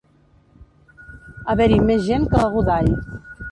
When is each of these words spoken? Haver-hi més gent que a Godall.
Haver-hi 1.53 1.79
més 1.91 2.03
gent 2.09 2.27
que 2.35 2.43
a 2.47 2.51
Godall. 2.57 2.93